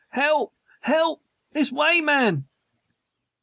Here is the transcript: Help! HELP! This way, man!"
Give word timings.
Help! 0.09 0.55
HELP! 0.81 1.21
This 1.53 1.71
way, 1.71 2.01
man!" 2.01 2.47